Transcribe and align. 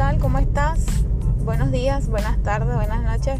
tal? 0.00 0.18
¿Cómo 0.18 0.38
estás? 0.38 0.86
Buenos 1.44 1.70
días, 1.70 2.08
buenas 2.08 2.42
tardes, 2.42 2.74
buenas 2.74 3.02
noches. 3.02 3.38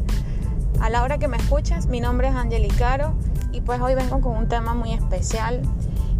A 0.78 0.90
la 0.90 1.02
hora 1.02 1.16
que 1.16 1.26
me 1.26 1.38
escuchas, 1.38 1.86
mi 1.86 2.00
nombre 2.00 2.28
es 2.28 2.34
Angelicaro 2.34 3.14
y 3.50 3.62
pues 3.62 3.80
hoy 3.80 3.94
vengo 3.94 4.20
con 4.20 4.36
un 4.36 4.46
tema 4.46 4.74
muy 4.74 4.92
especial 4.92 5.62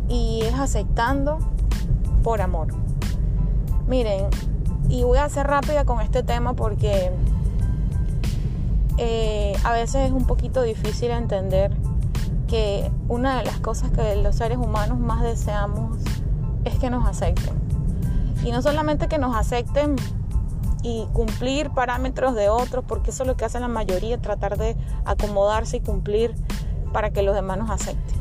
y 0.09 0.41
es 0.41 0.55
aceptando 0.55 1.41
por 2.23 2.41
amor. 2.41 2.69
Miren, 3.87 4.29
y 4.89 5.03
voy 5.03 5.19
a 5.19 5.29
ser 5.29 5.47
rápida 5.47 5.85
con 5.85 6.01
este 6.01 6.23
tema 6.23 6.55
porque 6.55 7.13
eh, 8.97 9.55
a 9.63 9.73
veces 9.73 10.07
es 10.07 10.13
un 10.13 10.27
poquito 10.27 10.63
difícil 10.63 11.11
entender 11.11 11.77
que 12.49 12.91
una 13.09 13.37
de 13.37 13.45
las 13.45 13.61
cosas 13.61 13.91
que 13.91 14.17
los 14.17 14.37
seres 14.37 14.57
humanos 14.57 14.99
más 14.99 15.23
deseamos 15.23 15.99
es 16.65 16.79
que 16.79 16.89
nos 16.89 17.07
acepten. 17.07 17.53
Y 18.43 18.53
no 18.53 18.63
solamente 18.63 19.07
que 19.07 19.19
nos 19.19 19.37
acepten 19.37 19.97
y 20.83 21.07
cumplir 21.13 21.71
parámetros 21.71 22.35
de 22.35 22.49
otros, 22.49 22.85
porque 22.87 23.11
eso 23.11 23.23
es 23.23 23.27
lo 23.27 23.37
que 23.37 23.45
hace 23.45 23.61
la 23.61 23.69
mayoría, 23.69 24.19
tratar 24.19 24.57
de 24.57 24.77
acomodarse 25.05 25.79
y 25.79 25.81
cumplir 25.81 26.35
para 26.93 27.11
que 27.11 27.23
los 27.23 27.35
demás 27.35 27.59
nos 27.59 27.71
acepten, 27.71 28.17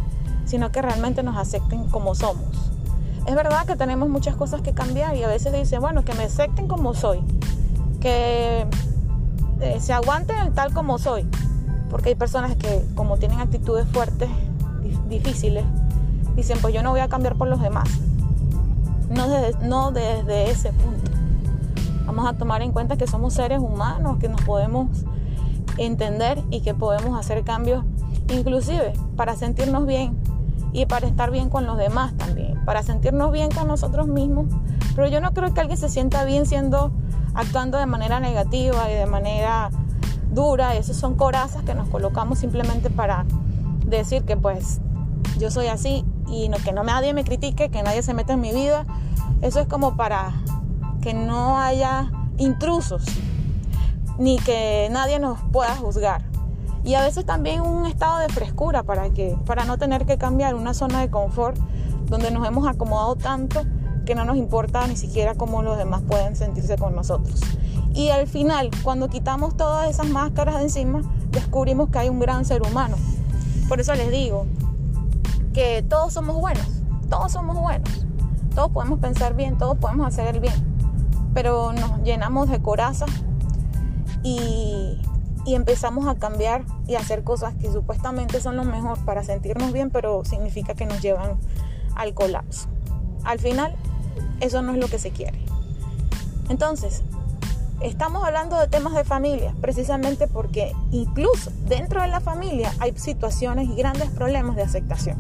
sino 0.46 0.72
que 0.72 0.82
realmente 0.82 1.24
nos 1.24 1.38
acepten 1.38 1.86
como 1.86 2.16
somos. 2.16 2.46
Es 3.26 3.36
verdad 3.36 3.66
que 3.66 3.76
tenemos 3.76 4.10
muchas 4.10 4.36
cosas 4.36 4.62
que 4.62 4.74
cambiar 4.74 5.16
y 5.16 5.24
a 5.24 5.28
veces 5.28 5.54
dicen, 5.54 5.82
bueno, 5.82 6.04
que 6.04 6.14
me 6.14 6.24
acepten 6.24 6.68
como 6.68 6.94
soy, 6.94 7.22
que 8.00 8.66
eh, 9.62 9.80
se 9.80 9.94
aguanten 9.94 10.38
el 10.38 10.54
tal 10.54 10.74
como 10.74 10.98
soy, 10.98 11.28
porque 11.90 12.10
hay 12.10 12.16
personas 12.16 12.56
que 12.56 12.84
como 12.96 13.18
tienen 13.18 13.40
actitudes 13.40 13.88
fuertes, 13.92 14.30
difíciles, 15.08 15.64
dicen, 16.36 16.58
pues 16.62 16.74
yo 16.74 16.84
no 16.84 16.92
voy 16.92 17.02
a 17.02 17.08
cambiar 17.08 17.36
por 17.36 17.48
los 17.48 17.62
demás. 17.62 17.90
No 19.10 19.28
desde, 19.28 19.68
no 19.68 19.92
desde 19.92 20.52
ese 20.52 20.72
punto. 20.72 21.09
Vamos 22.10 22.26
a 22.26 22.34
tomar 22.34 22.64
en 22.64 22.72
cuenta 22.72 22.98
que 22.98 23.06
somos 23.06 23.36
seres 23.36 23.60
humanos, 23.60 24.18
que 24.18 24.30
nos 24.30 24.42
podemos 24.42 24.88
entender 25.78 26.42
y 26.50 26.62
que 26.62 26.74
podemos 26.74 27.20
hacer 27.20 27.44
cambios, 27.44 27.86
inclusive 28.34 28.94
para 29.16 29.36
sentirnos 29.36 29.86
bien 29.86 30.18
y 30.74 30.88
para 30.88 31.06
estar 31.06 31.30
bien 31.30 31.52
con 31.52 31.68
los 31.68 31.78
demás 31.78 32.18
también, 32.18 32.66
para 32.66 32.82
sentirnos 32.82 33.32
bien 33.32 33.52
con 33.52 33.68
nosotros 33.68 34.08
mismos. 34.08 34.48
Pero 34.96 35.08
yo 35.08 35.22
no 35.22 35.36
creo 35.36 35.54
que 35.54 35.62
alguien 35.62 35.78
se 35.78 35.88
sienta 35.88 36.24
bien 36.24 36.48
siendo, 36.48 36.92
actuando 37.36 37.78
de 37.78 37.86
manera 37.86 38.20
negativa 38.20 38.90
y 38.90 38.96
de 38.96 39.06
manera 39.06 39.70
dura. 40.32 40.74
Esas 40.74 40.98
son 40.98 41.14
corazas 41.14 41.62
que 41.62 41.76
nos 41.76 41.90
colocamos 41.90 42.40
simplemente 42.40 42.90
para 42.90 43.28
decir 43.86 44.24
que 44.24 44.36
pues 44.36 44.82
yo 45.38 45.52
soy 45.52 45.68
así 45.68 46.04
y 46.28 46.50
que 46.66 46.72
no 46.72 46.84
nadie 46.84 47.14
me 47.14 47.24
critique, 47.24 47.70
que 47.70 47.84
nadie 47.84 48.02
se 48.02 48.16
meta 48.16 48.34
en 48.34 48.42
mi 48.42 48.52
vida. 48.52 48.88
Eso 49.44 49.60
es 49.60 49.68
como 49.68 49.96
para 49.96 50.34
que 51.10 51.16
no 51.16 51.58
haya 51.58 52.12
intrusos, 52.38 53.04
ni 54.20 54.38
que 54.38 54.90
nadie 54.92 55.18
nos 55.18 55.40
pueda 55.52 55.76
juzgar 55.76 56.22
y 56.84 56.94
a 56.94 57.02
veces 57.02 57.26
también 57.26 57.62
un 57.62 57.88
estado 57.88 58.20
de 58.20 58.30
frescura 58.30 58.84
para 58.84 59.10
que 59.10 59.36
para 59.48 59.66
no 59.66 59.80
tener 59.80 60.06
que 60.06 60.20
cambiar 60.20 60.54
una 60.54 60.76
zona 60.76 61.02
de 61.02 61.10
confort 61.10 61.58
donde 62.06 62.30
nos 62.30 62.48
hemos 62.48 62.68
acomodado 62.68 63.16
tanto 63.16 63.64
que 64.06 64.14
no 64.14 64.24
nos 64.24 64.38
importa 64.38 64.86
ni 64.86 64.96
siquiera 64.96 65.34
cómo 65.34 65.64
los 65.64 65.80
demás 65.80 66.04
pueden 66.08 66.36
sentirse 66.36 66.78
con 66.78 66.96
nosotros. 66.96 67.42
Y 67.96 68.10
al 68.10 68.28
final, 68.28 68.70
cuando 68.84 69.10
quitamos 69.10 69.58
todas 69.58 69.90
esas 69.90 70.10
máscaras 70.10 70.58
de 70.58 70.62
encima, 70.62 71.02
descubrimos 71.32 71.90
que 71.90 71.98
hay 71.98 72.10
un 72.10 72.20
gran 72.20 72.46
ser 72.46 72.62
humano. 72.62 72.98
Por 73.68 73.80
eso 73.80 73.96
les 73.96 74.12
digo 74.12 74.46
que 75.56 75.82
todos 75.82 76.14
somos 76.14 76.36
buenos, 76.36 76.68
todos 77.10 77.32
somos 77.32 77.60
buenos, 77.60 78.06
todos 78.54 78.70
podemos 78.70 79.00
pensar 79.00 79.34
bien, 79.34 79.58
todos 79.58 79.76
podemos 79.80 80.06
hacer 80.06 80.36
el 80.36 80.40
bien, 80.40 80.69
pero 81.40 81.72
nos 81.72 82.04
llenamos 82.04 82.50
de 82.50 82.62
coraza 82.62 83.06
y 84.24 85.00
y 85.46 85.56
empezamos 85.56 86.06
a 86.06 86.16
cambiar 86.16 86.66
y 86.86 86.96
a 86.96 87.00
hacer 87.00 87.24
cosas 87.24 87.54
que 87.56 87.72
supuestamente 87.72 88.42
son 88.42 88.58
lo 88.58 88.66
mejor 88.66 89.00
para 89.06 89.24
sentirnos 89.24 89.72
bien, 89.72 89.90
pero 89.90 90.26
significa 90.26 90.74
que 90.74 90.86
nos 90.86 91.02
llevan 91.02 91.40
al 91.96 92.14
colapso. 92.14 92.68
Al 93.24 93.40
final, 93.40 93.74
eso 94.42 94.62
no 94.62 94.74
es 94.74 94.80
lo 94.80 94.90
que 94.90 95.00
se 95.00 95.12
quiere. 95.12 95.40
Entonces, 96.50 97.04
estamos 97.82 98.24
hablando 98.26 98.60
de 98.60 98.68
temas 98.68 98.94
de 98.96 99.06
familia, 99.06 99.56
precisamente 99.62 100.28
porque 100.28 100.74
incluso 100.92 101.52
dentro 101.68 102.02
de 102.02 102.10
la 102.10 102.20
familia 102.20 102.74
hay 102.80 102.94
situaciones 102.98 103.70
y 103.70 103.76
grandes 103.76 104.10
problemas 104.10 104.58
de 104.58 104.64
aceptación. 104.64 105.18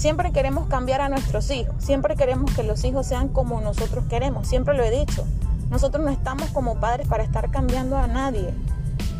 Siempre 0.00 0.32
queremos 0.32 0.66
cambiar 0.66 1.02
a 1.02 1.10
nuestros 1.10 1.50
hijos, 1.50 1.74
siempre 1.78 2.16
queremos 2.16 2.50
que 2.54 2.62
los 2.62 2.82
hijos 2.84 3.06
sean 3.06 3.28
como 3.28 3.60
nosotros 3.60 4.06
queremos, 4.08 4.48
siempre 4.48 4.74
lo 4.74 4.82
he 4.82 4.90
dicho. 4.90 5.26
Nosotros 5.68 6.02
no 6.02 6.10
estamos 6.10 6.48
como 6.52 6.80
padres 6.80 7.06
para 7.06 7.22
estar 7.22 7.50
cambiando 7.50 7.98
a 7.98 8.06
nadie. 8.06 8.54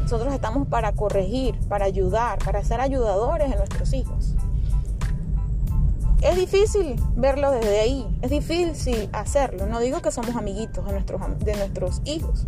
Nosotros 0.01 0.33
estamos 0.33 0.67
para 0.69 0.93
corregir, 0.93 1.55
para 1.69 1.85
ayudar, 1.85 2.39
para 2.39 2.65
ser 2.65 2.81
ayudadores 2.81 3.51
de 3.51 3.57
nuestros 3.57 3.93
hijos. 3.93 4.35
Es 6.23 6.37
difícil 6.37 6.97
verlo 7.15 7.51
desde 7.51 7.79
ahí, 7.79 8.19
es 8.23 8.31
difícil 8.31 9.11
hacerlo. 9.13 9.67
No 9.67 9.81
digo 9.81 10.01
que 10.01 10.11
somos 10.11 10.35
amiguitos 10.35 10.87
de 10.87 10.93
nuestros, 10.93 11.21
de 11.41 11.57
nuestros 11.57 12.01
hijos. 12.07 12.47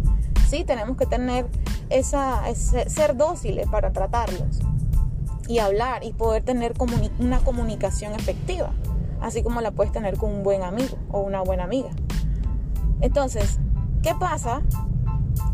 Sí, 0.49 0.65
tenemos 0.65 0.97
que 0.97 1.05
tener 1.05 1.45
esa, 1.91 2.45
ser 2.55 3.15
dóciles 3.15 3.69
para 3.69 3.93
tratarlos 3.93 4.61
y 5.49 5.59
hablar 5.59 6.05
y 6.05 6.13
poder 6.13 6.43
tener 6.43 6.75
una 7.19 7.41
comunicación 7.41 8.15
efectiva, 8.15 8.71
así 9.21 9.43
como 9.43 9.61
la 9.61 9.71
puedes 9.71 9.93
tener 9.93 10.17
con 10.17 10.31
un 10.31 10.43
buen 10.43 10.63
amigo 10.63 10.97
o 11.11 11.21
una 11.21 11.43
buena 11.43 11.65
amiga. 11.65 11.91
Entonces, 13.01 13.59
¿Qué 14.03 14.17
pasa? 14.17 14.63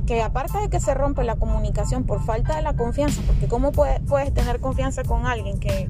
Que 0.07 0.23
aparte 0.23 0.59
de 0.59 0.71
que 0.71 0.81
se 0.81 0.95
rompe 0.95 1.23
la 1.23 1.37
comunicación 1.37 2.05
por 2.05 2.23
falta 2.23 2.57
de 2.57 2.63
la 2.63 2.75
confianza, 2.75 3.21
porque 3.27 3.47
¿cómo 3.47 3.73
puedes 3.73 4.33
tener 4.33 4.59
confianza 4.61 5.03
con 5.05 5.27
alguien 5.27 5.61
que, 5.61 5.89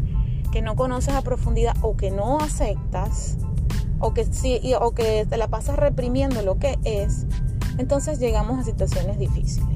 no 0.61 0.75
conoces 0.75 1.15
a 1.15 1.23
profundidad 1.23 1.77
o 1.83 1.97
que 1.97 2.11
no 2.11 2.41
aceptas 2.41 3.37
o 4.01 4.13
que, 4.13 4.25
sí, 4.25 4.61
o 4.81 4.91
que 4.91 5.25
te 5.25 5.37
la 5.37 5.47
pasas 5.47 5.77
reprimiendo 5.77 6.43
lo 6.43 6.59
que 6.59 6.81
es? 6.83 7.27
Entonces 7.79 8.19
llegamos 8.19 8.59
a 8.59 8.65
situaciones 8.65 9.21
difíciles. 9.21 9.69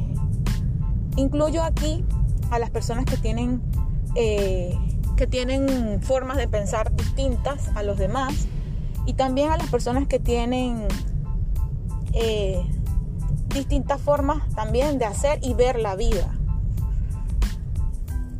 Incluyo 1.14 1.62
aquí 1.62 2.04
a 2.50 2.58
las 2.58 2.70
personas 2.70 3.04
que 3.04 3.16
tienen, 3.16 3.62
eh, 4.14 4.76
que 5.16 5.26
tienen 5.26 6.02
formas 6.02 6.36
de 6.36 6.48
pensar 6.48 6.94
distintas 6.94 7.68
a 7.74 7.82
los 7.82 7.98
demás 7.98 8.46
y 9.06 9.14
también 9.14 9.50
a 9.50 9.56
las 9.56 9.68
personas 9.68 10.06
que 10.06 10.18
tienen 10.18 10.86
eh, 12.12 12.62
distintas 13.48 14.00
formas 14.00 14.42
también 14.54 14.98
de 14.98 15.04
hacer 15.04 15.38
y 15.42 15.54
ver 15.54 15.78
la 15.78 15.96
vida. 15.96 16.34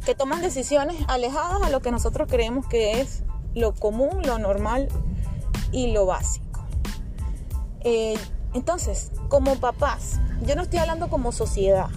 Que 0.05 0.15
toman 0.15 0.41
decisiones 0.41 0.97
alejadas 1.09 1.63
a 1.63 1.71
lo 1.71 1.81
que 1.81 1.91
nosotros 1.91 2.29
creemos 2.29 2.67
que 2.67 3.01
es 3.01 3.23
lo 3.55 3.75
común, 3.75 4.23
lo 4.25 4.39
normal 4.39 4.89
y 5.71 5.93
lo 5.93 6.07
básico. 6.07 6.65
Eh, 7.81 8.19
entonces, 8.55 9.11
como 9.29 9.57
papás, 9.57 10.21
yo 10.47 10.55
no 10.57 10.63
estoy 10.63 10.79
hablando 10.81 11.09
como 11.09 11.33
sociedad, 11.33 11.89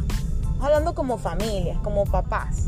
hablando 0.62 0.96
como 0.96 1.18
familia, 1.18 1.80
como 1.84 2.06
papás. 2.06 2.68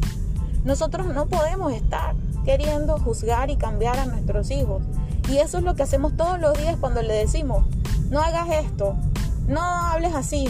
Nosotros 0.67 1.07
no 1.07 1.27
podemos 1.27 1.71
estar 1.71 2.13
queriendo 2.43 2.99
juzgar 2.99 3.49
y 3.49 3.55
cambiar 3.55 3.97
a 3.99 4.05
nuestros 4.05 4.51
hijos. 4.51 4.83
Y 5.29 5.37
eso 5.37 5.59
es 5.59 5.63
lo 5.63 5.75
que 5.75 5.83
hacemos 5.83 6.17
todos 6.17 6.41
los 6.41 6.57
días 6.57 6.75
cuando 6.77 7.01
le 7.01 7.13
decimos, 7.13 7.65
no 8.09 8.19
hagas 8.19 8.49
esto, 8.49 8.93
no 9.47 9.61
hables 9.61 10.13
así, 10.13 10.49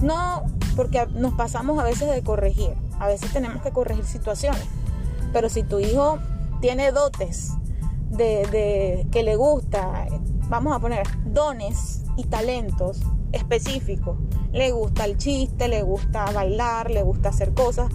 no, 0.00 0.44
porque 0.74 1.06
nos 1.08 1.34
pasamos 1.34 1.78
a 1.78 1.84
veces 1.84 2.10
de 2.10 2.22
corregir, 2.22 2.72
a 2.98 3.08
veces 3.08 3.30
tenemos 3.30 3.62
que 3.62 3.72
corregir 3.72 4.06
situaciones, 4.06 4.64
pero 5.34 5.50
si 5.50 5.62
tu 5.64 5.80
hijo 5.80 6.18
tiene 6.62 6.90
dotes 6.90 7.50
de, 8.08 9.06
que 9.12 9.22
le 9.22 9.36
gusta, 9.36 10.06
vamos 10.48 10.74
a 10.74 10.78
poner 10.78 11.06
dones 11.26 12.04
y 12.16 12.24
talentos 12.24 13.02
específicos, 13.32 14.16
le 14.50 14.70
gusta 14.70 15.04
el 15.04 15.18
chiste, 15.18 15.68
le 15.68 15.82
gusta 15.82 16.24
bailar, 16.32 16.90
le 16.90 17.02
gusta 17.02 17.28
hacer 17.28 17.52
cosas, 17.52 17.90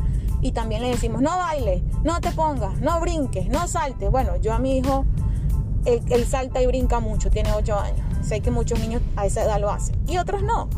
y 0.48 0.54
también 0.54 0.82
le 0.82 0.88
decimos, 0.88 1.22
no 1.22 1.38
baile, 1.38 1.84
no 2.04 2.22
te 2.22 2.32
pongas, 2.32 2.80
no 2.80 3.02
brinques, 3.02 3.50
no 3.50 3.68
saltes. 3.68 4.10
Bueno, 4.10 4.38
yo 4.38 4.54
a 4.54 4.60
mi 4.60 4.78
hijo, 4.78 5.06
él, 5.84 6.26
salta 6.26 6.62
y 6.62 6.68
brinca 6.68 7.02
mucho, 7.02 7.30
tiene 7.30 7.52
8 7.52 7.78
años. 7.78 8.00
Sé 8.26 8.40
que 8.40 8.50
muchos 8.50 8.80
niños 8.80 9.02
a 9.18 9.26
esa 9.26 9.44
edad 9.44 9.60
lo 9.60 9.70
hacen 9.70 10.02
y 10.08 10.18
otros 10.18 10.44
no. 10.44 10.70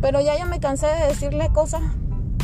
Pero 0.00 0.20
ya 0.20 0.36
yo 0.36 0.44
me 0.46 0.58
cansé 0.58 0.88
de 0.88 1.06
decirle 1.06 1.52
cosas 1.52 1.82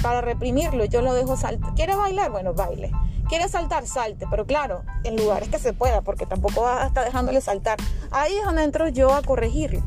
para 0.02 0.20
reprimirlo. 0.20 0.84
Yo 0.84 1.02
lo 1.02 1.14
dejo 1.14 1.36
saltar. 1.36 1.74
¿Quiere 1.74 1.96
bailar? 1.96 2.30
Bueno, 2.30 2.54
baile. 2.54 2.92
¿Quiere 3.28 3.48
saltar? 3.48 3.84
Salte. 3.88 4.26
Pero 4.30 4.46
claro, 4.46 4.84
en 5.02 5.16
lugares 5.16 5.48
que 5.48 5.58
se 5.58 5.72
pueda, 5.72 6.02
porque 6.02 6.26
tampoco 6.26 6.62
va 6.62 6.84
a 6.84 6.86
estar 6.86 7.04
dejándole 7.04 7.40
saltar. 7.40 7.78
Ahí 8.12 8.36
es 8.36 8.44
donde 8.44 8.62
entro 8.62 8.86
yo 8.88 9.12
a 9.12 9.22
corregirlo. 9.22 9.82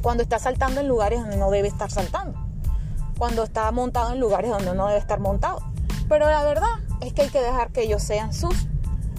Cuando 0.00 0.22
está 0.22 0.38
saltando 0.38 0.80
en 0.80 0.88
lugares 0.88 1.20
donde 1.20 1.36
no 1.36 1.50
debe 1.50 1.68
estar 1.68 1.90
saltando. 1.90 2.43
Cuando 3.18 3.44
está 3.44 3.70
montado 3.70 4.12
en 4.12 4.20
lugares 4.20 4.50
donde 4.50 4.74
no 4.74 4.86
debe 4.88 4.98
estar 4.98 5.20
montado. 5.20 5.60
Pero 6.08 6.26
la 6.26 6.44
verdad 6.44 6.68
es 7.00 7.12
que 7.12 7.22
hay 7.22 7.28
que 7.28 7.40
dejar 7.40 7.70
que 7.70 7.82
ellos 7.82 8.02
sean 8.02 8.32
sus, 8.34 8.66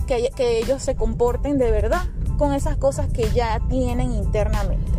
que, 0.06 0.32
ellos 0.38 0.82
se 0.82 0.96
comporten 0.96 1.58
de 1.58 1.72
verdad 1.72 2.04
con 2.38 2.54
esas 2.54 2.78
cosas 2.78 3.08
que 3.08 3.30
ya 3.32 3.60
tienen 3.70 4.12
internamente. 4.12 4.92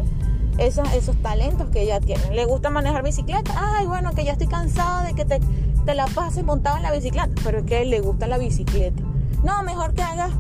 esos, 0.59 1.17
talentos 1.23 1.69
que 1.71 1.83
ella 1.83 2.01
tiene. 2.01 2.35
Le 2.35 2.45
gusta 2.47 2.71
manejar 2.71 3.03
bicicleta. 3.03 3.53
Ay, 3.57 3.87
bueno, 3.87 4.13
que 4.13 4.25
ya 4.25 4.33
estoy 4.33 4.47
cansada 4.47 5.05
de 5.05 5.15
que 5.15 5.25
te, 5.25 5.41
te 5.85 5.95
la 5.95 6.07
pases 6.07 6.45
montado 6.45 6.79
en 6.79 6.83
la 6.83 6.93
bicicleta. 6.93 7.31
Pero 7.45 7.59
es 7.59 7.65
que 7.65 7.85
le 7.85 8.01
gusta 8.01 8.27
la 8.27 8.39
bicicleta. 8.39 9.03
No, 9.45 9.63
mejor 9.63 9.93
que 9.95 10.03
hagas, 10.03 10.33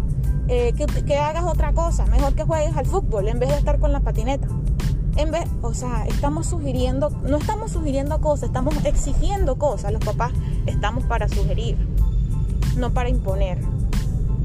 eh, 0.49 0.73
que, 0.73 0.87
que 0.87 1.17
hagas 1.19 1.44
otra 1.44 1.73
cosa. 1.73 2.06
Mejor 2.06 2.35
que 2.35 2.44
juegues 2.44 2.76
al 2.76 2.87
fútbol 2.87 3.29
en 3.29 3.38
vez 3.38 3.50
de 3.50 3.56
estar 3.56 3.79
con 3.79 3.93
la 3.93 4.00
patineta. 4.00 4.49
En 5.16 5.30
vez, 5.30 5.48
o 5.62 5.72
sea, 5.72 6.06
estamos 6.06 6.46
sugiriendo, 6.46 7.10
no 7.22 7.38
estamos 7.38 7.72
sugiriendo 7.72 8.20
cosas, 8.20 8.48
estamos 8.48 8.74
exigiendo 8.84 9.56
cosas. 9.56 9.92
Los 9.92 10.04
papás 10.04 10.32
estamos 10.66 11.04
para 11.04 11.28
sugerir, 11.28 11.76
no 12.76 12.90
para 12.90 13.08
imponer. 13.08 13.58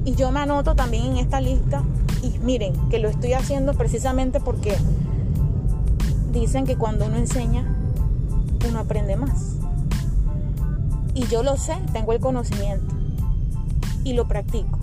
Y 0.06 0.16
yo 0.16 0.32
me 0.32 0.40
anoto 0.40 0.76
también 0.76 1.06
en 1.06 1.18
esta 1.18 1.42
lista 1.42 1.84
y 2.24 2.40
miren 2.40 2.74
que 2.90 3.00
lo 3.00 3.10
estoy 3.10 3.34
haciendo 3.34 3.74
precisamente 3.74 4.40
porque 4.40 4.76
dicen 6.32 6.66
que 6.66 6.78
cuando 6.78 7.06
uno 7.06 7.18
enseña, 7.18 7.66
uno 8.68 8.80
aprende 8.80 9.18
más. 9.18 9.58
Y 11.14 11.28
yo 11.28 11.44
lo 11.44 11.58
sé, 11.58 11.76
tengo 11.92 12.14
el 12.14 12.22
conocimiento 12.22 12.96
y 14.04 14.14
lo 14.14 14.28
practico 14.28 14.80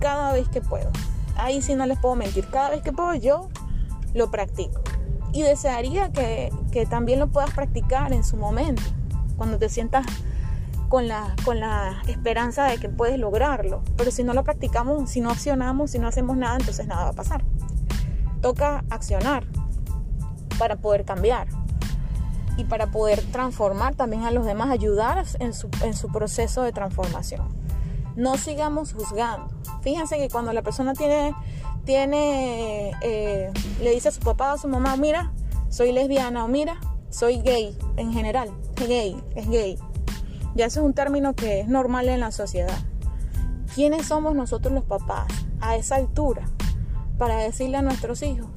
cada 0.00 0.32
vez 0.32 0.48
que 0.48 0.60
puedo. 0.60 0.90
Ahí 1.36 1.62
sí 1.62 1.74
no 1.74 1.86
les 1.86 1.98
puedo 1.98 2.16
mentir, 2.16 2.46
cada 2.48 2.70
vez 2.70 2.82
que 2.82 2.92
puedo 2.92 3.14
yo 3.14 3.48
lo 4.14 4.30
practico. 4.30 4.82
Y 5.32 5.42
desearía 5.42 6.12
que, 6.12 6.52
que 6.70 6.86
también 6.86 7.18
lo 7.18 7.28
puedas 7.28 7.50
practicar 7.52 8.12
en 8.12 8.22
su 8.22 8.36
momento, 8.36 8.82
cuando 9.36 9.58
te 9.58 9.68
sientas 9.68 10.06
con 10.92 11.08
la, 11.08 11.34
con 11.46 11.58
la 11.58 12.02
esperanza 12.06 12.64
de 12.64 12.76
que 12.76 12.90
puedes 12.90 13.18
lograrlo. 13.18 13.82
Pero 13.96 14.10
si 14.10 14.24
no 14.24 14.34
lo 14.34 14.44
practicamos, 14.44 15.08
si 15.08 15.22
no 15.22 15.30
accionamos, 15.30 15.92
si 15.92 15.98
no 15.98 16.06
hacemos 16.06 16.36
nada, 16.36 16.56
entonces 16.58 16.86
nada 16.86 17.04
va 17.04 17.08
a 17.08 17.14
pasar. 17.14 17.42
Toca 18.42 18.84
accionar 18.90 19.46
para 20.58 20.76
poder 20.76 21.06
cambiar 21.06 21.48
y 22.58 22.64
para 22.64 22.90
poder 22.90 23.22
transformar 23.32 23.94
también 23.94 24.24
a 24.24 24.30
los 24.30 24.44
demás, 24.44 24.70
ayudar 24.70 25.24
en 25.38 25.54
su, 25.54 25.70
en 25.82 25.94
su 25.94 26.08
proceso 26.08 26.60
de 26.60 26.72
transformación. 26.72 27.48
No 28.14 28.36
sigamos 28.36 28.92
juzgando. 28.92 29.48
Fíjense 29.80 30.18
que 30.18 30.28
cuando 30.28 30.52
la 30.52 30.60
persona 30.60 30.92
tiene, 30.92 31.34
tiene 31.84 32.92
eh, 33.02 33.52
le 33.80 33.90
dice 33.90 34.08
a 34.08 34.12
su 34.12 34.20
papá 34.20 34.52
o 34.52 34.54
a 34.54 34.58
su 34.58 34.68
mamá, 34.68 34.96
mira, 34.96 35.32
soy 35.68 35.92
lesbiana 35.92 36.44
o 36.44 36.48
mira, 36.48 36.78
soy 37.10 37.40
gay 37.42 37.76
en 37.96 38.12
general, 38.12 38.50
gay, 38.76 39.20
es 39.34 39.48
gay 39.48 39.78
ya 40.54 40.66
eso 40.66 40.80
es 40.80 40.86
un 40.86 40.94
término 40.94 41.34
que 41.34 41.60
es 41.60 41.68
normal 41.68 42.08
en 42.08 42.20
la 42.20 42.30
sociedad. 42.30 42.78
¿Quiénes 43.74 44.06
somos 44.06 44.34
nosotros 44.34 44.74
los 44.74 44.84
papás 44.84 45.26
a 45.60 45.76
esa 45.76 45.96
altura 45.96 46.46
para 47.18 47.36
decirle 47.36 47.78
a 47.78 47.82
nuestros 47.82 48.22
hijos 48.22 48.48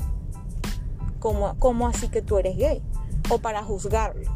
cómo, 1.20 1.56
cómo 1.58 1.88
así 1.88 2.10
que 2.10 2.22
tú 2.22 2.38
eres 2.38 2.58
gay? 2.58 2.84
O 3.30 3.38
para 3.38 3.64
juzgarlo. 3.64 4.30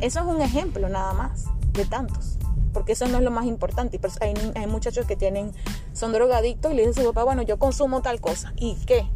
Eso 0.00 0.20
es 0.20 0.26
un 0.26 0.42
ejemplo 0.42 0.88
nada 0.88 1.12
más 1.12 1.46
de 1.72 1.84
tantos 1.84 2.38
porque 2.74 2.92
eso 2.92 3.06
no 3.06 3.16
es 3.16 3.24
lo 3.24 3.30
más 3.30 3.46
importante. 3.46 3.98
Hay, 4.20 4.66
muchachos 4.66 5.06
que 5.06 5.16
tienen, 5.16 5.52
son 5.94 6.12
drogadictos 6.12 6.72
y 6.72 6.74
le 6.74 6.86
dicen 6.86 7.04
a 7.04 7.06
su 7.06 7.14
papá, 7.14 7.24
bueno, 7.24 7.40
yo 7.42 7.58
consumo 7.58 8.02
tal 8.02 8.20
cosa. 8.20 8.52
¿Y 8.56 8.74
qué? 8.84 9.08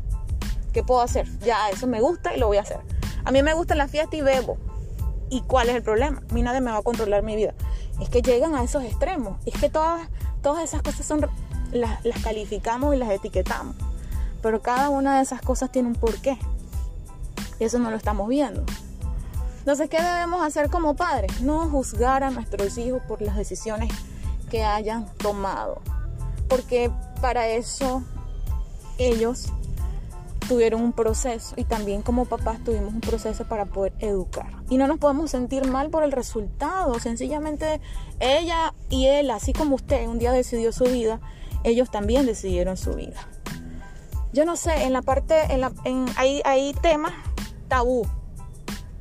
¿Qué 0.72 0.82
puedo 0.82 1.02
hacer? 1.02 1.28
Ya, 1.40 1.68
eso 1.68 1.86
me 1.86 2.00
gusta 2.00 2.34
y 2.34 2.38
lo 2.38 2.46
voy 2.46 2.56
a 2.56 2.62
hacer. 2.62 2.78
A 3.24 3.32
mí 3.32 3.42
me 3.42 3.52
gusta 3.52 3.74
la 3.74 3.88
fiesta 3.88 4.16
y 4.16 4.22
bebo. 4.22 4.56
¿Y 5.28 5.42
cuál 5.42 5.68
es 5.68 5.74
el 5.74 5.82
problema? 5.82 6.22
A 6.30 6.32
mí 6.32 6.40
nadie 6.40 6.62
me 6.62 6.70
va 6.70 6.78
a 6.78 6.82
controlar 6.82 7.22
mi 7.22 7.36
vida. 7.36 7.52
Es 8.00 8.08
que 8.08 8.22
llegan 8.22 8.54
a 8.54 8.62
esos 8.62 8.84
extremos. 8.84 9.38
Es 9.44 9.60
que 9.60 9.68
todas, 9.68 10.08
todas 10.40 10.64
esas 10.64 10.80
cosas 10.80 11.04
son, 11.04 11.28
las 11.72 12.22
calificamos 12.22 12.94
y 12.94 12.98
las 12.98 13.10
etiquetamos. 13.10 13.76
Pero 14.40 14.62
cada 14.62 14.88
una 14.88 15.16
de 15.16 15.22
esas 15.22 15.42
cosas 15.42 15.70
tiene 15.70 15.88
un 15.88 15.96
porqué. 15.96 16.38
Y 17.58 17.64
eso 17.64 17.78
no 17.78 17.90
lo 17.90 17.96
estamos 17.96 18.28
viendo. 18.28 18.64
Entonces, 19.68 19.90
¿qué 19.90 20.02
debemos 20.02 20.40
hacer 20.40 20.70
como 20.70 20.96
padres? 20.96 21.42
No 21.42 21.68
juzgar 21.68 22.24
a 22.24 22.30
nuestros 22.30 22.78
hijos 22.78 23.02
por 23.06 23.20
las 23.20 23.36
decisiones 23.36 23.92
que 24.50 24.64
hayan 24.64 25.04
tomado. 25.18 25.82
Porque 26.48 26.90
para 27.20 27.48
eso 27.48 28.02
ellos 28.96 29.52
tuvieron 30.48 30.80
un 30.80 30.94
proceso 30.94 31.52
y 31.58 31.64
también 31.64 32.00
como 32.00 32.24
papás 32.24 32.64
tuvimos 32.64 32.94
un 32.94 33.02
proceso 33.02 33.44
para 33.44 33.66
poder 33.66 33.92
educar. 33.98 34.46
Y 34.70 34.78
no 34.78 34.86
nos 34.86 34.96
podemos 34.96 35.32
sentir 35.32 35.68
mal 35.68 35.90
por 35.90 36.02
el 36.02 36.12
resultado, 36.12 36.98
sencillamente 36.98 37.82
ella 38.20 38.72
y 38.88 39.08
él, 39.08 39.30
así 39.30 39.52
como 39.52 39.74
usted 39.74 40.08
un 40.08 40.18
día 40.18 40.32
decidió 40.32 40.72
su 40.72 40.84
vida, 40.84 41.20
ellos 41.62 41.90
también 41.90 42.24
decidieron 42.24 42.78
su 42.78 42.94
vida. 42.94 43.28
Yo 44.32 44.46
no 44.46 44.56
sé, 44.56 44.84
en 44.84 44.94
la 44.94 45.02
parte, 45.02 45.52
en 45.52 45.60
la, 45.60 45.72
hay 45.84 46.74
temas 46.80 47.12
tabú, 47.68 48.06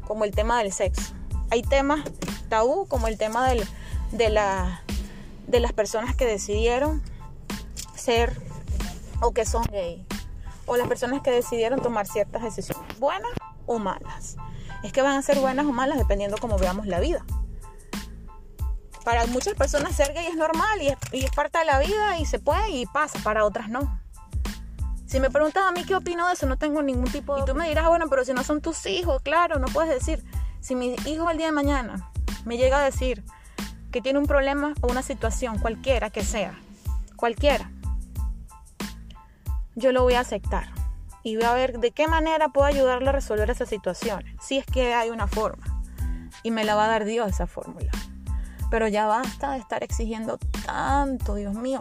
como 0.07 0.25
el 0.25 0.31
tema 0.31 0.59
del 0.59 0.71
sexo. 0.71 1.13
Hay 1.49 1.61
temas 1.61 2.01
tabú, 2.49 2.87
como 2.87 3.07
el 3.07 3.17
tema 3.17 3.49
de, 3.49 4.29
la, 4.29 4.81
de 5.47 5.59
las 5.59 5.73
personas 5.73 6.15
que 6.15 6.25
decidieron 6.25 7.03
ser 7.95 8.39
o 9.21 9.31
que 9.31 9.45
son 9.45 9.63
gay 9.71 10.05
o 10.65 10.75
las 10.75 10.87
personas 10.87 11.21
que 11.21 11.31
decidieron 11.31 11.81
tomar 11.81 12.07
ciertas 12.07 12.43
decisiones, 12.43 12.99
buenas 12.99 13.31
o 13.65 13.79
malas. 13.79 14.35
Es 14.83 14.91
que 14.91 15.01
van 15.01 15.17
a 15.17 15.21
ser 15.21 15.39
buenas 15.39 15.65
o 15.65 15.71
malas 15.71 15.97
dependiendo 15.97 16.37
cómo 16.39 16.57
veamos 16.57 16.85
la 16.85 16.99
vida. 16.99 17.25
Para 19.03 19.25
muchas 19.27 19.55
personas 19.55 19.95
ser 19.95 20.13
gay 20.13 20.27
es 20.27 20.35
normal 20.35 20.81
y 20.81 20.89
es, 20.89 21.31
parte 21.31 21.59
de 21.59 21.65
la 21.65 21.79
vida 21.79 22.19
y 22.19 22.25
se 22.25 22.39
puede 22.39 22.69
y 22.71 22.85
pasa, 22.85 23.19
para 23.23 23.45
otras 23.45 23.69
no. 23.69 24.01
Si 25.07 25.21
me 25.21 25.31
preguntas 25.31 25.63
a 25.65 25.71
mí 25.71 25.85
qué 25.85 25.95
opino 25.95 26.27
de 26.27 26.33
eso, 26.33 26.45
no 26.47 26.57
tengo 26.57 26.83
ningún 26.83 27.09
tipo 27.09 27.33
de... 27.35 27.41
Y 27.41 27.45
tú 27.45 27.55
me 27.55 27.69
dirás, 27.69 27.87
bueno, 27.87 28.07
pero 28.09 28.25
si 28.25 28.33
no 28.33 28.43
son 28.43 28.59
tus 28.59 28.85
hijos, 28.85 29.21
claro, 29.21 29.57
no 29.57 29.67
puedes 29.67 29.89
decir. 29.89 30.21
Si 30.59 30.75
mi 30.75 30.95
hijo 31.05 31.29
el 31.29 31.37
día 31.37 31.45
de 31.45 31.53
mañana 31.53 32.11
me 32.43 32.57
llega 32.57 32.79
a 32.79 32.83
decir 32.83 33.23
que 33.89 34.01
tiene 34.01 34.19
un 34.19 34.25
problema 34.25 34.73
o 34.81 34.87
una 34.87 35.01
situación, 35.01 35.59
cualquiera 35.59 36.09
que 36.09 36.25
sea, 36.25 36.59
cualquiera, 37.15 37.71
yo 39.75 39.93
lo 39.93 40.03
voy 40.03 40.15
a 40.15 40.19
aceptar 40.19 40.67
y 41.23 41.37
voy 41.37 41.45
a 41.45 41.53
ver 41.53 41.79
de 41.79 41.91
qué 41.91 42.09
manera 42.09 42.49
puedo 42.49 42.67
ayudarle 42.67 43.07
a 43.07 43.13
resolver 43.13 43.49
esa 43.49 43.65
situación, 43.65 44.25
si 44.41 44.57
es 44.57 44.65
que 44.65 44.93
hay 44.93 45.09
una 45.09 45.27
forma. 45.27 45.65
Y 46.43 46.51
me 46.51 46.65
la 46.65 46.75
va 46.75 46.83
a 46.83 46.89
dar 46.89 47.05
Dios 47.05 47.29
esa 47.29 47.47
fórmula. 47.47 47.91
Pero 48.69 48.89
ya 48.89 49.07
basta 49.07 49.53
de 49.53 49.59
estar 49.59 49.83
exigiendo 49.83 50.37
tanto, 50.65 51.35
Dios 51.35 51.53
mío. 51.55 51.79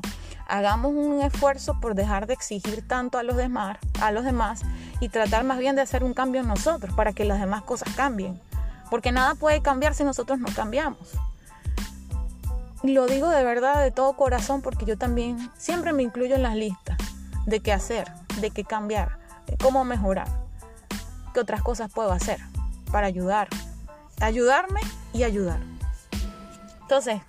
Hagamos 0.49 0.93
un 0.93 1.21
esfuerzo 1.23 1.81
por 1.81 1.95
dejar 1.95 2.26
de 2.26 2.35
exigir 2.35 2.87
tanto 2.87 3.19
a 3.19 3.23
los 3.23 3.37
demás, 3.37 3.79
a 4.00 4.12
los 4.12 4.25
demás 4.25 4.62
y 5.00 5.09
tratar 5.09 5.45
más 5.45 5.59
bien 5.59 5.75
de 5.75 5.83
hacer 5.83 6.05
un 6.05 6.15
cambio 6.15 6.41
en 6.41 6.47
nosotros 6.47 6.95
para 6.95 7.12
que 7.12 7.25
las 7.25 7.41
demás 7.41 7.62
cosas 7.62 7.93
cambien. 7.97 8.41
Porque 8.88 9.11
nada 9.11 9.35
puede 9.35 9.61
cambiar 9.61 9.95
si 9.95 10.05
nosotros 10.05 10.38
no 10.38 10.47
cambiamos. 10.55 11.17
Lo 12.85 13.07
digo 13.07 13.29
de 13.29 13.43
verdad, 13.43 13.83
de 13.83 13.91
todo 13.91 14.12
corazón, 14.12 14.62
porque 14.62 14.85
yo 14.85 14.97
también 14.97 15.50
siempre 15.57 15.93
me 15.93 16.05
incluyo 16.05 16.37
en 16.37 16.43
las 16.43 16.55
listas 16.55 16.97
de 17.47 17.61
qué 17.61 17.73
hacer, 17.73 18.07
de 18.41 18.50
qué 18.50 18.65
cambiar, 18.65 19.19
de 19.47 19.57
cómo 19.57 19.85
mejorar, 19.85 20.29
qué 21.35 21.41
otras 21.41 21.62
cosas 21.62 21.91
puedo 21.93 22.12
hacer 22.12 22.38
para 22.93 23.09
ayudar, 23.09 23.49
ayudarme 24.21 24.81
y 25.12 25.25
ayudar. 25.25 25.59
Entonces, 26.83 27.21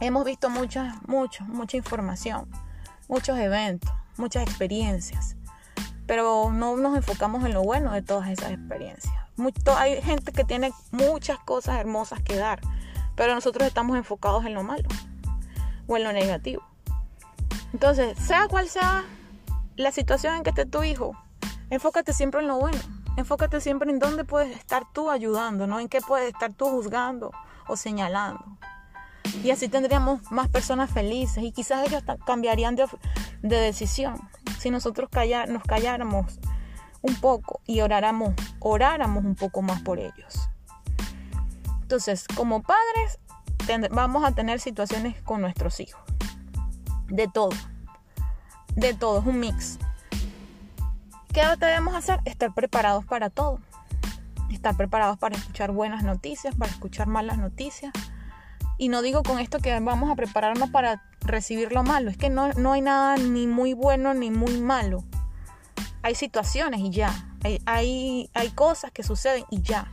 hemos 0.00 0.24
visto 0.24 0.50
mucha, 0.50 0.96
mucho, 1.06 1.44
mucha 1.44 1.76
información, 1.76 2.48
muchos 3.08 3.38
eventos, 3.38 3.90
muchas 4.16 4.42
experiencias, 4.42 5.36
pero 6.06 6.50
no 6.52 6.76
nos 6.76 6.96
enfocamos 6.96 7.44
en 7.44 7.54
lo 7.54 7.62
bueno 7.62 7.92
de 7.92 8.02
todas 8.02 8.28
esas 8.28 8.52
experiencias. 8.52 9.14
hay 9.76 10.00
gente 10.02 10.32
que 10.32 10.44
tiene 10.44 10.72
muchas 10.90 11.38
cosas 11.38 11.78
hermosas 11.78 12.22
que 12.22 12.36
dar, 12.36 12.60
pero 13.14 13.34
nosotros 13.34 13.66
estamos 13.66 13.96
enfocados 13.96 14.44
en 14.44 14.54
lo 14.54 14.62
malo 14.62 14.88
o 15.86 15.96
en 15.96 16.04
lo 16.04 16.12
negativo. 16.12 16.62
Entonces, 17.72 18.18
sea 18.18 18.48
cual 18.48 18.68
sea 18.68 19.04
la 19.76 19.92
situación 19.92 20.36
en 20.36 20.42
que 20.42 20.50
esté 20.50 20.66
tu 20.66 20.82
hijo, 20.82 21.12
enfócate 21.70 22.12
siempre 22.12 22.40
en 22.40 22.48
lo 22.48 22.58
bueno. 22.58 22.78
Enfócate 23.16 23.60
siempre 23.60 23.90
en 23.90 23.98
dónde 23.98 24.24
puedes 24.24 24.56
estar 24.56 24.84
tú 24.92 25.10
ayudando, 25.10 25.66
no 25.66 25.80
en 25.80 25.88
qué 25.88 26.00
puedes 26.00 26.28
estar 26.28 26.52
tú 26.52 26.66
juzgando 26.66 27.32
o 27.66 27.76
señalando. 27.76 28.44
Y 29.42 29.50
así 29.50 29.68
tendríamos 29.68 30.20
más 30.30 30.48
personas 30.48 30.90
felices 30.90 31.42
y 31.44 31.52
quizás 31.52 31.86
ellos 31.86 32.02
cambiarían 32.26 32.76
de, 32.76 32.86
decisión 33.42 34.28
si 34.58 34.70
nosotros 34.70 35.08
nos 35.48 35.62
calláramos 35.62 36.38
un 37.00 37.14
poco 37.16 37.60
y 37.64 37.80
oráramos, 37.80 38.34
oráramos 38.58 39.24
un 39.24 39.36
poco 39.36 39.62
más 39.62 39.80
por 39.82 40.00
ellos. 40.00 40.50
Entonces, 41.82 42.26
como 42.34 42.62
padres, 42.62 43.18
vamos 43.90 44.24
a 44.24 44.32
tener 44.32 44.60
situaciones 44.60 45.22
con 45.22 45.40
nuestros 45.40 45.78
hijos. 45.80 46.02
De 47.06 47.28
todo 47.28 47.50
de 48.78 48.94
todo, 48.94 49.18
es 49.18 49.26
un 49.26 49.40
mix. 49.40 49.78
¿Qué 51.32 51.42
debemos 51.58 51.94
hacer? 51.94 52.20
Estar 52.24 52.54
preparados 52.54 53.04
para 53.04 53.28
todo. 53.28 53.58
Estar 54.50 54.76
preparados 54.76 55.18
para 55.18 55.36
escuchar 55.36 55.72
buenas 55.72 56.04
noticias, 56.04 56.54
para 56.54 56.70
escuchar 56.70 57.08
malas 57.08 57.38
noticias. 57.38 57.92
Y 58.78 58.88
no 58.88 59.02
digo 59.02 59.24
con 59.24 59.40
esto 59.40 59.58
que 59.58 59.78
vamos 59.78 60.10
a 60.10 60.14
prepararnos 60.14 60.70
para 60.70 61.02
recibir 61.20 61.72
lo 61.72 61.82
malo. 61.82 62.10
Es 62.10 62.16
que 62.16 62.30
no, 62.30 62.52
no 62.54 62.72
hay 62.72 62.80
nada 62.80 63.16
ni 63.16 63.48
muy 63.48 63.74
bueno 63.74 64.14
ni 64.14 64.30
muy 64.30 64.60
malo. 64.60 65.04
Hay 66.02 66.14
situaciones 66.14 66.80
y 66.80 66.90
ya. 66.90 67.12
Hay, 67.66 68.30
hay, 68.34 68.50
cosas 68.54 68.92
que 68.92 69.02
suceden 69.02 69.44
y 69.50 69.62
ya. 69.62 69.90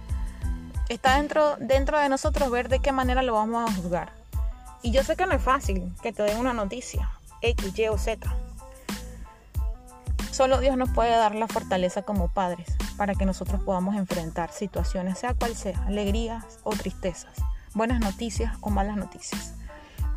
Está 0.88 1.18
dentro, 1.18 1.58
dentro 1.60 2.00
de 2.00 2.10
nosotros 2.10 2.50
ver 2.52 2.70
de 2.70 2.80
qué 2.80 2.92
manera 2.92 3.24
lo 3.24 3.34
vamos 3.34 3.70
a 3.70 3.74
juzgar. 3.74 4.14
Y 4.84 4.92
yo 4.92 5.04
sé 5.04 5.16
que 5.16 5.26
no 5.26 5.34
es 5.34 5.42
fácil 5.42 5.92
que 6.04 6.14
te 6.14 6.22
den 6.22 6.38
una 6.38 6.54
noticia, 6.54 7.10
X, 7.42 7.78
Y 7.78 7.88
o 7.88 7.98
Z. 7.98 8.32
Solo 10.32 10.60
Dios 10.60 10.78
nos 10.78 10.90
puede 10.92 11.12
dar 11.12 11.34
la 11.34 11.48
fortaleza 11.48 12.04
como 12.04 12.28
padres 12.28 12.68
para 12.98 13.16
que 13.16 13.26
nosotros 13.26 13.62
podamos 13.64 13.96
enfrentar 13.96 14.52
situaciones, 14.52 15.18
sea 15.18 15.34
cual 15.34 15.56
sea, 15.56 15.82
alegrías 15.88 16.60
o 16.64 16.72
tristezas, 16.72 17.34
buenas 17.76 18.00
noticias 18.00 18.58
o 18.62 18.72
malas 18.72 18.98
noticias. 18.98 19.54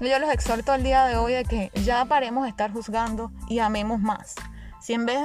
Yo 0.01 0.19
los 0.19 0.31
exhorto 0.31 0.73
al 0.73 0.83
día 0.83 1.05
de 1.05 1.17
hoy 1.17 1.35
de 1.35 1.45
que 1.45 1.71
ya 1.83 2.05
paremos 2.07 2.45
de 2.45 2.51
estar 2.51 2.73
juzgando 2.73 3.31
y 3.49 3.59
amemos 3.59 4.01
más. 4.01 4.35
Si 4.81 4.95
en 4.95 5.05
vez 5.05 5.19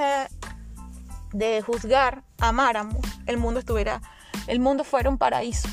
de, 1.32 1.46
de 1.46 1.62
juzgar, 1.62 2.24
amáramos, 2.40 3.00
el 3.28 3.38
mundo 3.38 3.60
estuviera, 3.60 4.02
el 4.48 4.60
mundo 4.60 4.84
fuera 4.84 5.10
un 5.10 5.18
paraíso. 5.18 5.70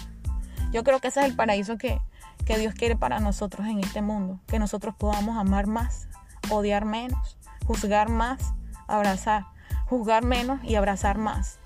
Yo 0.70 0.84
creo 0.84 1.00
que 1.00 1.08
ese 1.08 1.20
es 1.20 1.26
el 1.26 1.34
paraíso 1.34 1.78
que, 1.78 1.98
que 2.46 2.58
Dios 2.58 2.74
quiere 2.74 2.94
para 2.94 3.18
nosotros 3.18 3.66
en 3.66 3.80
este 3.80 4.02
mundo, 4.02 4.38
que 4.46 4.60
nosotros 4.60 4.94
podamos 4.96 5.36
amar 5.36 5.66
más, 5.66 6.06
odiar 6.50 6.84
menos, 6.84 7.38
juzgar 7.66 8.08
más 8.10 8.52
abrazar, 8.90 9.46
juzgar 9.86 10.24
menos 10.24 10.62
y 10.64 10.74
abrazar 10.74 11.16
más, 11.16 11.58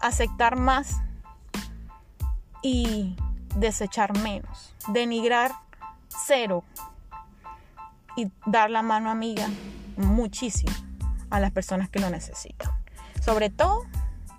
aceptar 0.00 0.56
más 0.56 1.00
y 2.62 3.16
desechar 3.58 4.16
menos, 4.18 4.74
denigrar 4.88 5.52
cero 6.08 6.64
y 8.16 8.30
dar 8.46 8.70
la 8.70 8.82
mano 8.82 9.10
amiga 9.10 9.48
muchísimo 9.96 10.72
a 11.30 11.40
las 11.40 11.50
personas 11.50 11.88
que 11.88 12.00
lo 12.00 12.10
necesitan, 12.10 12.70
sobre 13.22 13.50
todo 13.50 13.84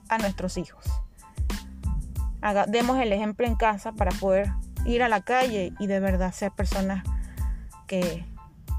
a 0.10 0.18
nuestros 0.18 0.58
hijos. 0.58 0.86
demos 2.68 3.00
el 3.00 3.14
ejemplo 3.14 3.46
en 3.46 3.56
casa 3.56 3.92
para 3.92 4.12
poder 4.12 4.52
ir 4.86 5.04
a 5.04 5.10
la 5.10 5.22
calle 5.22 5.74
y 5.80 5.88
de 5.88 6.00
verdad 6.00 6.34
ser 6.34 6.52
personas 6.52 7.04
que 7.88 8.26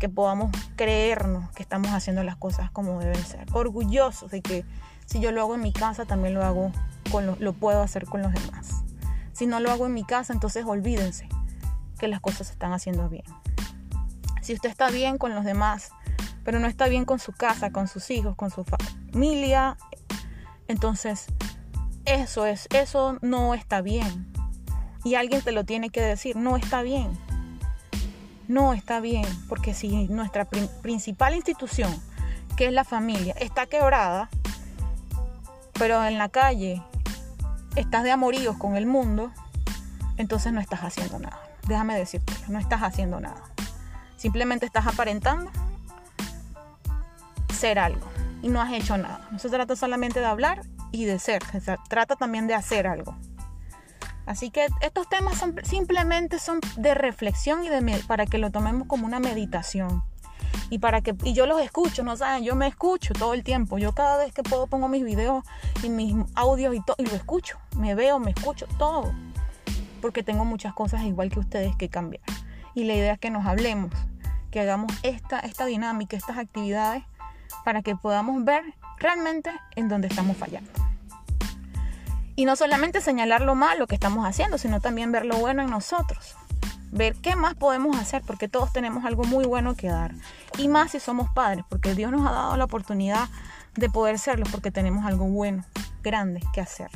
que 0.00 0.08
podamos 0.08 0.50
creernos 0.76 1.50
que 1.50 1.62
estamos 1.62 1.90
haciendo 1.90 2.24
las 2.24 2.36
cosas 2.36 2.70
como 2.70 2.98
deben 2.98 3.22
ser. 3.22 3.46
Orgullosos 3.52 4.30
de 4.30 4.40
que 4.40 4.64
si 5.04 5.20
yo 5.20 5.30
lo 5.30 5.42
hago 5.42 5.54
en 5.54 5.60
mi 5.60 5.72
casa, 5.72 6.06
también 6.06 6.34
lo 6.34 6.42
hago 6.42 6.72
con 7.12 7.36
lo, 7.38 7.52
puedo 7.52 7.82
hacer 7.82 8.06
con 8.06 8.22
los 8.22 8.32
demás. 8.32 8.82
Si 9.40 9.46
no 9.46 9.58
lo 9.58 9.70
hago 9.70 9.86
en 9.86 9.94
mi 9.94 10.04
casa, 10.04 10.34
entonces 10.34 10.66
olvídense 10.66 11.26
que 11.98 12.08
las 12.08 12.20
cosas 12.20 12.48
se 12.48 12.52
están 12.52 12.74
haciendo 12.74 13.08
bien. 13.08 13.24
Si 14.42 14.52
usted 14.52 14.68
está 14.68 14.90
bien 14.90 15.16
con 15.16 15.34
los 15.34 15.46
demás, 15.46 15.92
pero 16.44 16.58
no 16.58 16.66
está 16.66 16.88
bien 16.88 17.06
con 17.06 17.18
su 17.18 17.32
casa, 17.32 17.72
con 17.72 17.88
sus 17.88 18.10
hijos, 18.10 18.36
con 18.36 18.50
su 18.50 18.66
familia, 18.66 19.78
entonces 20.68 21.24
eso 22.04 22.44
es, 22.44 22.68
eso 22.70 23.16
no 23.22 23.54
está 23.54 23.80
bien. 23.80 24.30
Y 25.04 25.14
alguien 25.14 25.40
te 25.40 25.52
lo 25.52 25.64
tiene 25.64 25.88
que 25.88 26.02
decir, 26.02 26.36
no 26.36 26.58
está 26.58 26.82
bien 26.82 27.16
no 28.46 28.74
está 28.74 29.00
bien, 29.00 29.24
porque 29.48 29.72
si 29.72 30.06
nuestra 30.08 30.44
principal 30.44 31.34
institución, 31.34 31.90
que 32.58 32.66
es 32.66 32.74
la 32.74 32.84
familia, 32.84 33.32
está 33.40 33.64
quebrada, 33.64 34.28
pero 35.72 36.04
en 36.04 36.18
la 36.18 36.28
calle 36.28 36.82
estás 37.76 38.04
de 38.04 38.10
amoríos 38.10 38.56
con 38.56 38.76
el 38.76 38.86
mundo, 38.86 39.32
entonces 40.16 40.52
no 40.52 40.60
estás 40.60 40.80
haciendo 40.80 41.18
nada. 41.18 41.38
Déjame 41.66 41.96
decirte, 41.96 42.32
no 42.48 42.58
estás 42.58 42.82
haciendo 42.82 43.20
nada. 43.20 43.42
Simplemente 44.16 44.66
estás 44.66 44.86
aparentando 44.86 45.50
ser 47.54 47.78
algo 47.78 48.06
y 48.42 48.48
no 48.48 48.60
has 48.60 48.72
hecho 48.72 48.96
nada. 48.96 49.28
No 49.30 49.38
se 49.38 49.48
trata 49.48 49.76
solamente 49.76 50.20
de 50.20 50.26
hablar 50.26 50.62
y 50.92 51.04
de 51.04 51.18
ser, 51.18 51.42
se 51.44 51.76
trata 51.88 52.16
también 52.16 52.46
de 52.46 52.54
hacer 52.54 52.86
algo. 52.86 53.16
Así 54.26 54.50
que 54.50 54.66
estos 54.80 55.08
temas 55.08 55.42
simplemente 55.64 56.38
son 56.38 56.60
de 56.76 56.94
reflexión 56.94 57.64
y 57.64 57.68
de, 57.68 58.02
para 58.06 58.26
que 58.26 58.38
lo 58.38 58.50
tomemos 58.50 58.86
como 58.86 59.06
una 59.06 59.18
meditación. 59.18 60.04
Y 60.70 60.78
para 60.78 61.00
que 61.00 61.14
y 61.24 61.34
yo 61.34 61.46
los 61.46 61.60
escucho, 61.60 62.04
no 62.04 62.16
saben, 62.16 62.44
yo 62.44 62.54
me 62.54 62.68
escucho 62.68 63.12
todo 63.12 63.34
el 63.34 63.42
tiempo. 63.42 63.78
Yo 63.78 63.92
cada 63.92 64.16
vez 64.16 64.32
que 64.32 64.44
puedo 64.44 64.68
pongo 64.68 64.88
mis 64.88 65.04
videos 65.04 65.44
y 65.82 65.88
mis 65.88 66.14
audios 66.34 66.74
y 66.74 66.80
todo 66.80 66.96
y 66.98 67.06
lo 67.06 67.14
escucho. 67.14 67.58
Me 67.76 67.94
veo, 67.96 68.20
me 68.20 68.30
escucho 68.30 68.66
todo. 68.78 69.12
Porque 70.00 70.22
tengo 70.22 70.44
muchas 70.44 70.72
cosas 70.72 71.02
igual 71.02 71.30
que 71.30 71.40
ustedes 71.40 71.74
que 71.76 71.88
cambiar. 71.88 72.22
Y 72.74 72.84
la 72.84 72.94
idea 72.94 73.12
es 73.14 73.18
que 73.18 73.30
nos 73.30 73.46
hablemos, 73.46 73.90
que 74.52 74.60
hagamos 74.60 74.92
esta, 75.02 75.40
esta 75.40 75.66
dinámica, 75.66 76.16
estas 76.16 76.38
actividades 76.38 77.02
para 77.64 77.82
que 77.82 77.96
podamos 77.96 78.44
ver 78.44 78.62
realmente 78.98 79.50
en 79.74 79.88
dónde 79.88 80.06
estamos 80.06 80.36
fallando. 80.36 80.70
Y 82.36 82.44
no 82.44 82.54
solamente 82.56 83.00
señalar 83.00 83.42
lo 83.42 83.54
malo 83.54 83.86
que 83.86 83.96
estamos 83.96 84.24
haciendo, 84.24 84.56
sino 84.56 84.80
también 84.80 85.10
ver 85.10 85.26
lo 85.26 85.36
bueno 85.36 85.62
en 85.62 85.70
nosotros. 85.70 86.36
Ver 86.90 87.14
qué 87.16 87.36
más 87.36 87.54
podemos 87.54 87.96
hacer, 87.96 88.22
porque 88.26 88.48
todos 88.48 88.72
tenemos 88.72 89.04
algo 89.04 89.24
muy 89.24 89.44
bueno 89.44 89.74
que 89.74 89.88
dar. 89.88 90.12
Y 90.58 90.68
más 90.68 90.90
si 90.90 91.00
somos 91.00 91.30
padres, 91.30 91.64
porque 91.68 91.94
Dios 91.94 92.10
nos 92.10 92.26
ha 92.26 92.32
dado 92.32 92.56
la 92.56 92.64
oportunidad 92.64 93.28
de 93.74 93.88
poder 93.88 94.18
serlo, 94.18 94.44
porque 94.50 94.70
tenemos 94.70 95.04
algo 95.04 95.26
bueno, 95.26 95.64
grande 96.02 96.40
que 96.52 96.60
hacer. 96.60 96.90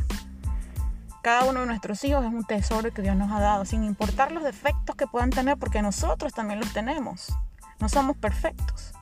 Cada 1.23 1.45
uno 1.45 1.61
de 1.61 1.67
nuestros 1.67 2.05
hijos 2.05 2.25
es 2.25 2.33
un 2.33 2.45
tesoro 2.45 2.93
que 2.93 3.03
Dios 3.03 3.17
nos 3.17 3.31
ha 3.31 3.41
dado, 3.41 3.65
sin 3.65 3.85
importar 3.85 4.33
los 4.33 4.43
defectos 4.43 4.95
que 4.97 5.07
puedan 5.07 5.31
tener, 5.31 5.57
porque 5.57 5.81
nosotros 5.81 6.35
también 6.35 6.61
los 6.61 6.73
tenemos. 6.73 7.33
No 7.81 7.89
somos 7.89 8.17
perfectos. 8.17 8.93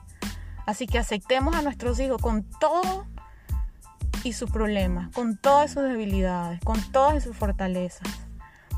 Así 0.65 0.87
que 0.87 0.99
aceptemos 0.99 1.55
a 1.55 1.61
nuestros 1.61 1.99
hijos 1.99 2.21
con 2.21 2.43
todo 2.59 3.05
y 4.23 4.33
sus 4.33 4.49
problemas, 4.49 5.13
con 5.13 5.35
todas 5.35 5.71
sus 5.71 5.83
debilidades, 5.83 6.61
con 6.61 6.81
todas 6.91 7.23
sus 7.23 7.35
fortalezas. 7.35 8.07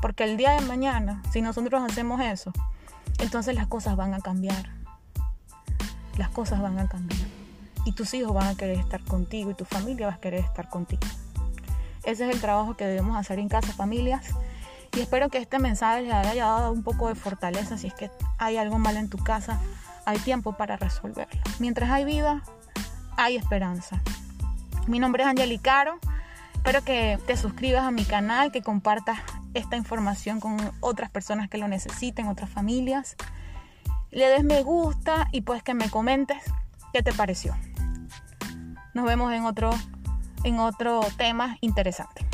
Porque 0.06 0.22
el 0.22 0.36
día 0.36 0.52
de 0.52 0.60
mañana, 0.60 1.20
si 1.32 1.42
nosotros 1.42 1.82
hacemos 1.82 2.20
eso, 2.20 2.52
entonces 3.18 3.56
las 3.56 3.66
cosas 3.66 3.96
van 3.96 4.14
a 4.14 4.20
cambiar. 4.20 4.70
Las 6.16 6.28
cosas 6.28 6.62
van 6.62 6.78
a 6.78 6.86
cambiar. 6.86 7.26
Y 7.84 7.90
tus 7.90 8.14
hijos 8.14 8.32
van 8.32 8.46
a 8.46 8.54
querer 8.54 8.78
estar 8.78 9.02
contigo 9.02 9.50
y 9.50 9.54
tu 9.54 9.64
familia 9.64 10.06
va 10.06 10.12
a 10.12 10.20
querer 10.20 10.44
estar 10.44 10.68
contigo. 10.68 11.02
Ese 12.04 12.28
es 12.28 12.32
el 12.32 12.40
trabajo 12.40 12.76
que 12.76 12.86
debemos 12.86 13.16
hacer 13.16 13.40
en 13.40 13.48
casa, 13.48 13.72
familias. 13.72 14.28
Y 14.96 15.00
espero 15.00 15.28
que 15.28 15.38
este 15.38 15.58
mensaje 15.58 16.02
les 16.02 16.14
haya 16.14 16.46
dado 16.46 16.70
un 16.70 16.84
poco 16.84 17.08
de 17.08 17.16
fortaleza. 17.16 17.76
Si 17.76 17.88
es 17.88 17.94
que 17.94 18.08
hay 18.38 18.58
algo 18.58 18.78
mal 18.78 18.96
en 18.96 19.10
tu 19.10 19.18
casa, 19.18 19.58
hay 20.04 20.18
tiempo 20.20 20.52
para 20.52 20.76
resolverlo. 20.76 21.40
Mientras 21.58 21.90
hay 21.90 22.04
vida, 22.04 22.44
hay 23.16 23.34
esperanza. 23.34 24.00
Mi 24.86 25.00
nombre 25.00 25.24
es 25.24 25.28
Angelicaro. 25.28 25.98
Espero 26.54 26.84
que 26.84 27.18
te 27.26 27.36
suscribas 27.36 27.82
a 27.82 27.90
mi 27.90 28.04
canal, 28.04 28.52
que 28.52 28.62
compartas 28.62 29.18
esta 29.56 29.76
información 29.76 30.38
con 30.38 30.56
otras 30.80 31.10
personas 31.10 31.48
que 31.48 31.58
lo 31.58 31.66
necesiten, 31.66 32.28
otras 32.28 32.50
familias. 32.50 33.16
Le 34.10 34.28
des 34.28 34.44
me 34.44 34.62
gusta 34.62 35.28
y 35.32 35.40
pues 35.40 35.62
que 35.62 35.74
me 35.74 35.90
comentes 35.90 36.42
qué 36.92 37.02
te 37.02 37.12
pareció. 37.12 37.54
Nos 38.94 39.06
vemos 39.06 39.32
en 39.32 39.44
otro, 39.44 39.70
en 40.44 40.58
otro 40.58 41.00
tema 41.16 41.56
interesante. 41.60 42.26